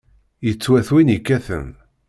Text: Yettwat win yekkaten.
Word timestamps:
Yettwat 0.45 0.87
win 0.93 1.11
yekkaten. 1.13 1.69